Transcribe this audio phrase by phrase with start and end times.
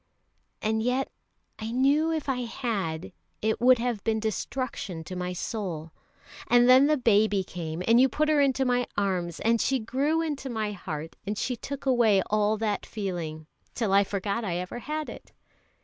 [0.63, 1.11] And yet
[1.59, 3.11] I knew if I had,
[3.43, 5.91] it would have been destruction to my soul.
[6.47, 10.23] And then the baby came, and you put her into my arms, and she grew
[10.23, 13.45] into my heart, and she took away all that feeling,
[13.75, 15.33] till I forgot I ever had it."